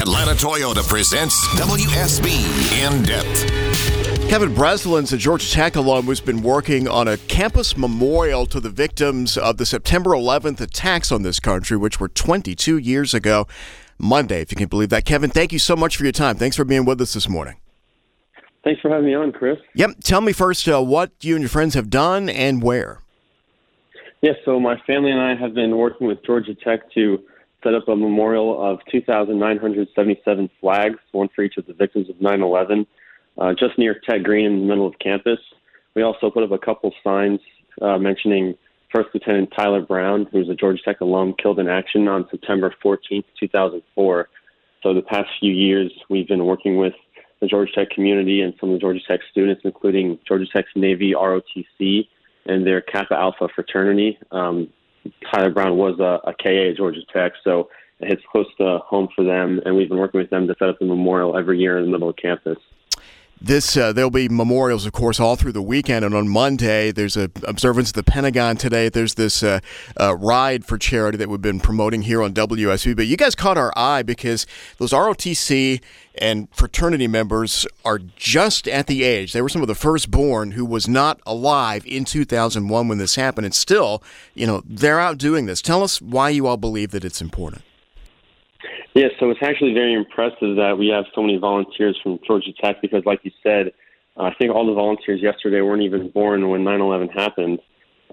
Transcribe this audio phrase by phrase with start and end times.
[0.00, 2.32] Atlanta Toyota presents WSB
[2.80, 4.30] In Depth.
[4.30, 8.70] Kevin Breslin's a Georgia Tech alum who's been working on a campus memorial to the
[8.70, 13.46] victims of the September 11th attacks on this country, which were 22 years ago
[13.98, 15.04] Monday, if you can believe that.
[15.04, 16.36] Kevin, thank you so much for your time.
[16.36, 17.56] Thanks for being with us this morning.
[18.64, 19.58] Thanks for having me on, Chris.
[19.74, 19.96] Yep.
[20.02, 23.02] Tell me first uh, what you and your friends have done and where.
[24.22, 27.18] Yes, yeah, so my family and I have been working with Georgia Tech to
[27.62, 32.42] set up a memorial of 2,977 flags, one for each of the victims of 9
[32.42, 32.86] 11,
[33.38, 35.38] uh, just near Tech Green in the middle of campus.
[35.94, 37.40] We also put up a couple signs
[37.82, 38.56] uh, mentioning
[38.94, 43.22] First Lieutenant Tyler Brown, who's a Georgia Tech alum, killed in action on September 14,
[43.38, 44.28] 2004.
[44.82, 46.94] So the past few years, we've been working with
[47.40, 51.12] the Georgia Tech community and some of the Georgia Tech students, including Georgia Tech's Navy
[51.12, 52.08] ROTC
[52.46, 54.18] and their Kappa Alpha fraternity.
[54.30, 54.68] Um,
[55.30, 57.68] Tyler Brown was a, a KA at Georgia Tech, so
[58.00, 60.80] it's close to home for them, and we've been working with them to set up
[60.80, 62.58] a memorial every year in the middle of campus.
[63.42, 67.16] This uh, there'll be memorials, of course, all through the weekend, and on Monday there's
[67.16, 68.90] a observance of the Pentagon today.
[68.90, 69.60] There's this uh,
[69.98, 72.94] uh, ride for charity that we've been promoting here on WSB.
[72.94, 75.80] But you guys caught our eye because those ROTC
[76.16, 79.32] and fraternity members are just at the age.
[79.32, 83.46] They were some of the firstborn who was not alive in 2001 when this happened,
[83.46, 84.02] and still,
[84.34, 85.62] you know, they're out doing this.
[85.62, 87.62] Tell us why you all believe that it's important.
[88.94, 92.82] Yeah, so it's actually very impressive that we have so many volunteers from Georgia Tech
[92.82, 93.72] because, like you said,
[94.16, 97.60] uh, I think all the volunteers yesterday weren't even born when 9/11 happened,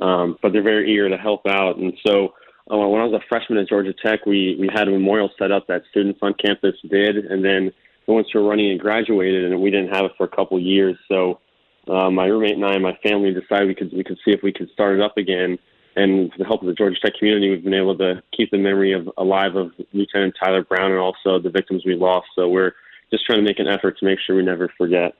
[0.02, 1.78] um, but they're very eager to help out.
[1.78, 2.36] And so,
[2.72, 5.52] uh, when I was a freshman at Georgia Tech, we we had a memorial set
[5.52, 7.72] up that students on campus did, and then
[8.06, 10.59] the ones who were running and graduated, and we didn't have it for a couple
[10.59, 10.95] years.
[11.08, 11.39] So,
[11.88, 14.44] uh, my roommate and I and my family decided we could we could see if
[14.44, 15.58] we could start it up again
[15.98, 18.58] and with the help of the Georgia Tech community, we've been able to keep the
[18.58, 22.28] memory of alive of Lieutenant Tyler Brown and also the victims we lost.
[22.36, 22.73] So we're
[23.12, 25.16] just trying to make an effort to make sure we never forget.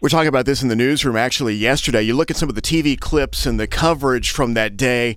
[0.00, 2.02] We're talking about this in the newsroom actually yesterday.
[2.02, 5.16] You look at some of the TV clips and the coverage from that day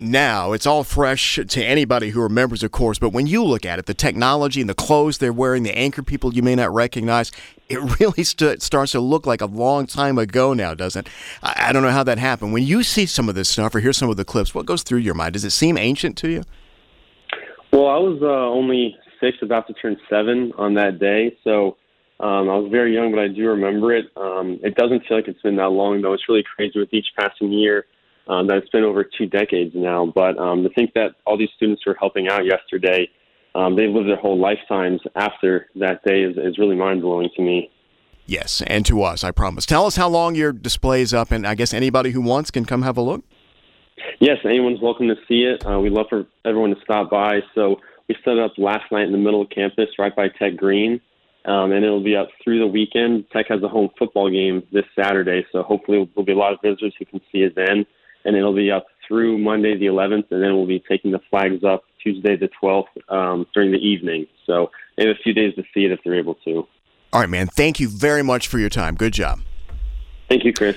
[0.00, 0.52] now.
[0.52, 2.98] It's all fresh to anybody who remembers, of course.
[2.98, 6.02] But when you look at it, the technology and the clothes they're wearing, the anchor
[6.02, 7.30] people you may not recognize,
[7.68, 11.12] it really st- starts to look like a long time ago now, doesn't it?
[11.42, 12.52] I-, I don't know how that happened.
[12.52, 14.82] When you see some of this stuff or hear some of the clips, what goes
[14.82, 15.34] through your mind?
[15.34, 16.42] Does it seem ancient to you?
[17.72, 21.36] Well, I was uh, only six, about to turn seven on that day.
[21.44, 21.76] So
[22.18, 24.06] um, I was very young, but I do remember it.
[24.16, 26.12] Um, it doesn't feel like it's been that long, though.
[26.12, 27.86] It's really crazy with each passing year
[28.28, 30.06] um, that it's been over two decades now.
[30.06, 33.08] But um, to think that all these students who are helping out yesterday,
[33.54, 37.42] um, they've lived their whole lifetimes after that day is, is really mind blowing to
[37.42, 37.70] me.
[38.26, 39.66] Yes, and to us, I promise.
[39.66, 42.64] Tell us how long your display is up, and I guess anybody who wants can
[42.64, 43.24] come have a look.
[44.20, 45.66] Yes, anyone's welcome to see it.
[45.66, 47.40] Uh, we love for everyone to stop by.
[47.56, 50.56] So we set it up last night in the middle of campus, right by Tech
[50.56, 51.00] Green,
[51.44, 53.24] um, and it'll be up through the weekend.
[53.32, 56.60] Tech has a home football game this Saturday, so hopefully there'll be a lot of
[56.62, 57.84] visitors who can see it then
[58.24, 61.64] and it'll be up through Monday the 11th, and then we'll be taking the flags
[61.64, 64.26] up Tuesday the 12th um, during the evening.
[64.46, 66.66] So they have a few days to see it if they're able to.
[67.12, 67.48] All right, man.
[67.48, 68.94] Thank you very much for your time.
[68.94, 69.40] Good job.
[70.28, 70.76] Thank you, Chris.